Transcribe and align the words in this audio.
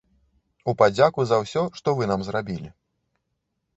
У 0.71 0.75
падзяку 0.79 1.25
за 1.31 1.37
ўсе, 1.43 1.63
што 1.81 1.95
вы 1.99 2.03
нам 2.13 2.21
зрабілі. 2.31 2.69